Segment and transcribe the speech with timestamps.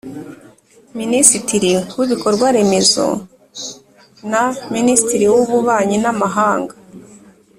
[0.99, 3.07] Minisitiri w Ibikorwa Remezo
[4.31, 4.43] na
[4.75, 6.73] Minisitiri w Ububanyi na Amahanga